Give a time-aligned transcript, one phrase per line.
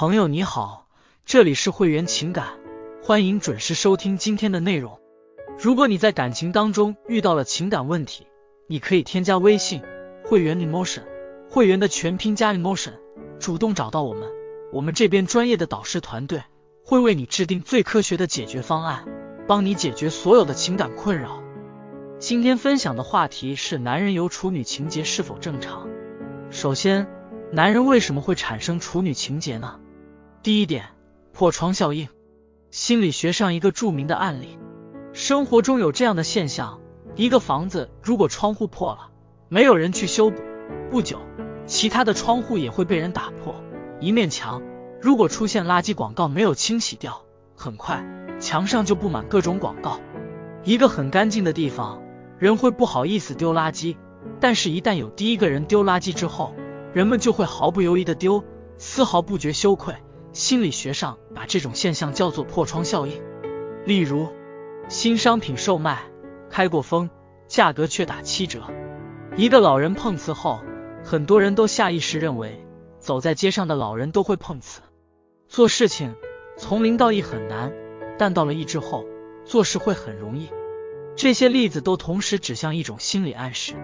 [0.00, 0.86] 朋友你好，
[1.26, 2.54] 这里是会员情感，
[3.02, 4.98] 欢迎准时收听今天的内容。
[5.58, 8.26] 如果你在感情当中遇到了情感问题，
[8.66, 9.82] 你可以添加微信
[10.24, 11.02] 会员 emotion，
[11.50, 12.94] 会员的全拼加 emotion，
[13.38, 14.26] 主动找到我们，
[14.72, 16.44] 我们这边专业的导师团队
[16.82, 19.04] 会为你制定最科学的解决方案，
[19.46, 21.42] 帮你解决所有的情感困扰。
[22.18, 25.86] 今天分享的话题是男人有处女情节是否正常？
[26.48, 27.06] 首先，
[27.52, 29.78] 男人为什么会产生处女情节呢？
[30.42, 30.86] 第一点，
[31.34, 32.08] 破窗效应。
[32.70, 34.58] 心理学上一个著名的案例，
[35.12, 36.80] 生活中有这样的现象：
[37.14, 39.10] 一个房子如果窗户破了，
[39.50, 40.40] 没有人去修补，
[40.90, 41.18] 不久，
[41.66, 43.54] 其他的窗户也会被人打破。
[44.00, 44.62] 一面墙
[45.02, 47.22] 如果出现垃圾广告没有清洗掉，
[47.54, 48.02] 很快
[48.40, 50.00] 墙上就布满各种广告。
[50.64, 52.02] 一个很干净的地方，
[52.38, 53.98] 人会不好意思丢垃圾，
[54.40, 56.54] 但是，一旦有第一个人丢垃圾之后，
[56.94, 58.42] 人们就会毫不犹豫的丢，
[58.78, 59.94] 丝毫不觉羞愧。
[60.32, 63.22] 心理学上把这种现象叫做破窗效应。
[63.84, 64.28] 例如，
[64.88, 66.02] 新商品售卖，
[66.50, 67.10] 开过封，
[67.46, 68.62] 价格却打七折。
[69.36, 70.60] 一个老人碰瓷后，
[71.02, 72.64] 很多人都下意识认为，
[72.98, 74.82] 走在街上的老人都会碰瓷。
[75.48, 76.14] 做事情
[76.56, 77.72] 从零到一很难，
[78.18, 79.04] 但到了一之后，
[79.44, 80.50] 做事会很容易。
[81.16, 83.74] 这些例子都同时指向一种心理暗示：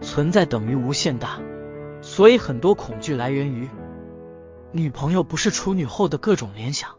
[0.00, 1.40] 存在等于无限大。
[2.00, 3.68] 所以很多恐惧来源于。
[4.74, 6.96] 女朋友不是处女后的各种联想，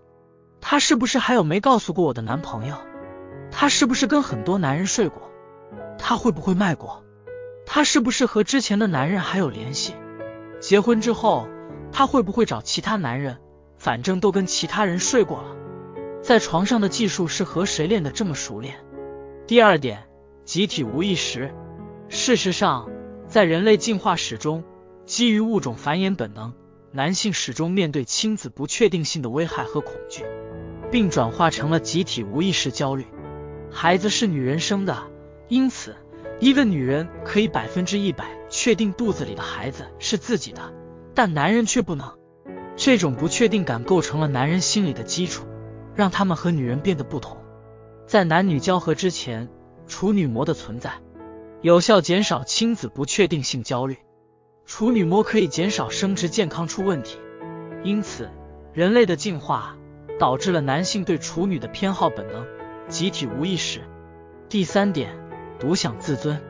[0.61, 2.75] 她是不是还有没告诉过我的男朋友？
[3.49, 5.31] 她是不是跟很多男人睡过？
[5.97, 7.03] 她会不会卖过？
[7.65, 9.95] 她是不是和之前的男人还有联系？
[10.59, 11.47] 结婚之后，
[11.91, 13.39] 她会不会找其他男人？
[13.79, 15.55] 反正都跟其他人睡过了，
[16.21, 18.75] 在床上的技术是和谁练的这么熟练？
[19.47, 20.03] 第二点，
[20.45, 21.53] 集体无意识。
[22.07, 22.87] 事实上，
[23.27, 24.63] 在人类进化史中，
[25.05, 26.53] 基于物种繁衍本能。
[26.95, 30.23] 男性始终面对亲子不确定性的危害和恐惧，
[30.91, 33.07] 并转化成了集体无意识焦虑。
[33.71, 34.95] 孩子是女人生的，
[35.47, 35.95] 因此
[36.39, 40.71] 一个女人可以百分之一百确定肚子里的孩子是自己的，
[41.15, 42.15] 但男人却不能。
[42.75, 45.47] 这种不确定感构成了男人心理的基础，
[45.95, 47.37] 让他们和女人变得不同。
[48.05, 49.49] 在男女交合之前，
[49.87, 50.93] 处女膜的存在
[51.63, 53.97] 有效减少亲子不确定性焦虑。
[54.65, 57.17] 处女膜可以减少生殖健康出问题，
[57.83, 58.29] 因此
[58.73, 59.77] 人类的进化
[60.19, 62.45] 导致了男性对处女的偏好本能，
[62.87, 63.81] 集体无意识。
[64.49, 65.15] 第三点，
[65.59, 66.41] 独享自尊，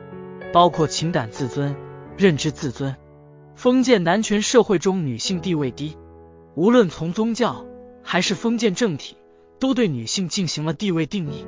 [0.52, 1.74] 包括情感自尊、
[2.16, 2.94] 认知自尊。
[3.56, 5.96] 封建男权社会中女性地位低，
[6.54, 7.64] 无论从宗教
[8.02, 9.16] 还是封建政体，
[9.58, 11.46] 都对女性进行了地位定义，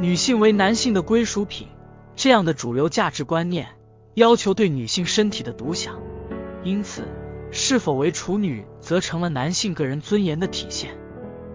[0.00, 1.68] 女性为男性的归属品，
[2.14, 3.68] 这样的主流价值观念。
[4.16, 6.00] 要求对女性身体的独享，
[6.64, 7.04] 因此
[7.50, 10.96] 是否为处女则成了男性个人尊严的体现。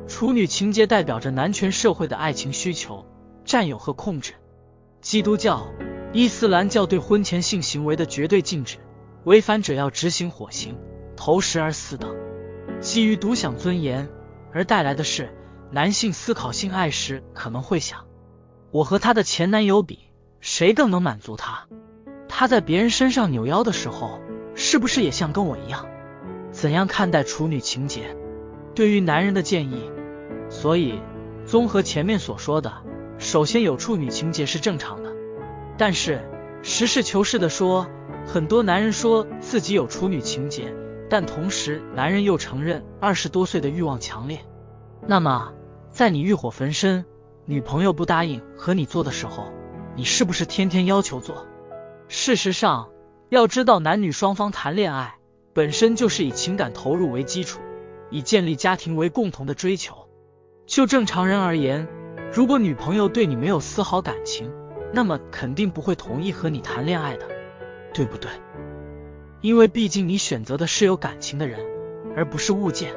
[0.07, 3.03] 处女情节代表着男权社会的爱情需求、
[3.43, 4.33] 占有和控制。
[5.01, 5.65] 基督教、
[6.13, 8.77] 伊斯兰教对婚前性行为的绝对禁止，
[9.23, 10.77] 违反者要执行火刑、
[11.17, 12.15] 投石而死等。
[12.79, 14.07] 基于独享尊严
[14.53, 15.35] 而带来的是，
[15.71, 18.05] 男性思考性爱时可能会想：
[18.69, 19.97] 我和他的前男友比，
[20.41, 21.67] 谁更能满足他？
[22.33, 24.21] 他在别人身上扭腰的时候，
[24.55, 25.85] 是不是也像跟我一样？
[26.51, 28.15] 怎样看待处女情节？
[28.73, 29.91] 对于男人的建议。
[30.49, 31.01] 所以，
[31.45, 32.71] 综合前面所说的，
[33.17, 35.11] 首先有处女情节是正常的。
[35.77, 36.21] 但是，
[36.63, 37.85] 实事求是的说，
[38.25, 40.73] 很多男人说自己有处女情节，
[41.09, 44.39] 但同时男人又承认二十多岁的欲望强烈。
[45.05, 45.51] 那么，
[45.89, 47.03] 在你欲火焚身，
[47.45, 49.51] 女朋友不答应和你做的时候，
[49.97, 51.45] 你是不是天天要求做？
[52.13, 52.89] 事实上，
[53.29, 55.15] 要知道，男女双方谈恋爱
[55.53, 57.61] 本身就是以情感投入为基础，
[58.09, 60.09] 以建立家庭为共同的追求。
[60.65, 61.87] 就正常人而言，
[62.33, 64.51] 如果女朋友对你没有丝毫感情，
[64.91, 67.25] 那么肯定不会同意和你谈恋爱的，
[67.93, 68.29] 对不对？
[69.39, 71.61] 因为毕竟你选择的是有感情的人，
[72.17, 72.93] 而不是物件。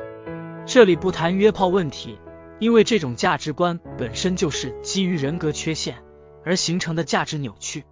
[0.66, 2.18] 这里不谈约炮问题，
[2.58, 5.98] 因为这种价值观本身就是基于人格缺陷
[6.44, 7.84] 而形成的价值扭曲。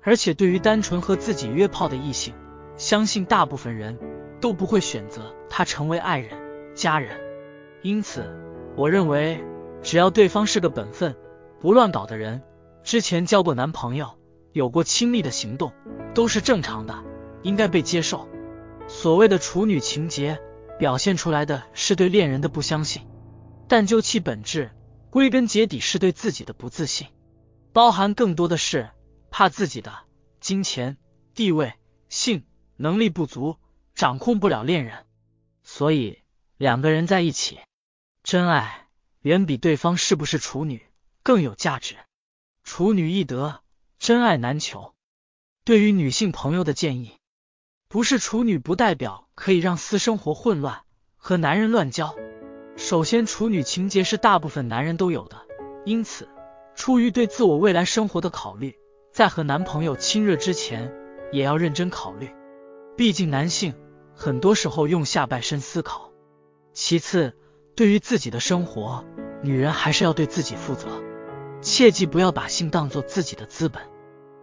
[0.00, 2.34] 而且，对于单纯和自己约炮的异性，
[2.76, 3.98] 相信大部分人
[4.40, 6.38] 都不会选择他成为爱人、
[6.74, 7.18] 家人。
[7.82, 8.24] 因此，
[8.76, 9.44] 我认为
[9.82, 11.14] 只要对方是个本分、
[11.60, 12.42] 不乱搞的人，
[12.82, 14.10] 之前交过男朋友，
[14.52, 15.72] 有过亲密的行动，
[16.14, 16.94] 都是正常的，
[17.42, 18.28] 应该被接受。
[18.86, 20.38] 所谓的处女情节，
[20.78, 23.02] 表现出来的是对恋人的不相信，
[23.66, 24.70] 但就其本质，
[25.10, 27.08] 归根结底是对自己的不自信，
[27.72, 28.88] 包含更多的是。
[29.38, 30.00] 怕自己的
[30.40, 30.96] 金钱、
[31.32, 31.74] 地位、
[32.08, 32.44] 性
[32.76, 33.56] 能力不足，
[33.94, 35.06] 掌控不了恋人，
[35.62, 36.24] 所以
[36.56, 37.60] 两个人在一起，
[38.24, 38.88] 真爱
[39.20, 40.84] 远比对方是不是处女
[41.22, 41.94] 更有价值。
[42.64, 43.60] 处女易得，
[44.00, 44.92] 真爱难求。
[45.62, 47.12] 对于女性朋友的建议，
[47.86, 50.82] 不是处女不代表可以让私生活混乱，
[51.16, 52.16] 和男人乱交。
[52.76, 55.46] 首先，处女情节是大部分男人都有的，
[55.84, 56.28] 因此
[56.74, 58.76] 出于对自我未来生活的考虑，
[59.18, 60.94] 在和男朋友亲热之前，
[61.32, 62.30] 也要认真考虑。
[62.96, 63.74] 毕竟男性
[64.14, 66.12] 很多时候用下半身思考。
[66.72, 67.34] 其次，
[67.74, 69.04] 对于自己的生活，
[69.42, 71.02] 女人还是要对自己负责，
[71.60, 73.82] 切记不要把性当做自己的资本，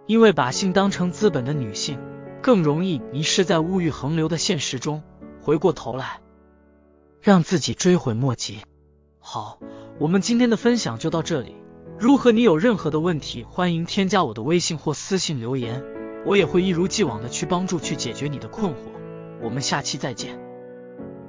[0.08, 1.98] 因为把性当成资本的女性，
[2.42, 5.02] 更容易迷失在物欲横流的现实中，
[5.42, 6.20] 回过头来
[7.22, 8.60] 让自己追悔莫及。
[9.20, 9.58] 好，
[10.00, 11.56] 我们今天的分享就到这里。
[11.98, 15.82] 如何你有任何的问题，欢迎添加我的微信或私信留言，
[16.26, 18.76] 我也会一如既往的去帮助去解决你的困惑。
[19.42, 20.45] 我们下期再见。